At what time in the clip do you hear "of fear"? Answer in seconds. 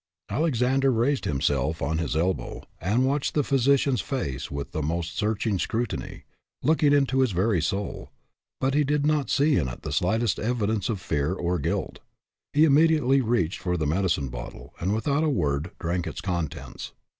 10.89-11.35